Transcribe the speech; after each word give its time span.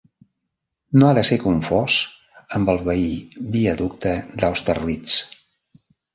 No 1.01 1.07
ha 1.09 1.11
de 1.17 1.23
ser 1.29 1.37
confós 1.43 1.97
amb 2.61 2.73
el 2.75 2.81
veí 2.89 3.07
viaducte 3.59 4.17
d'Austerlitz. 4.41 5.21